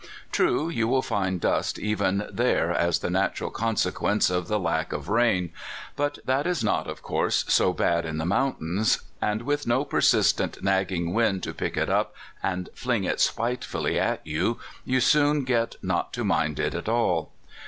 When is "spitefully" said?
13.19-13.99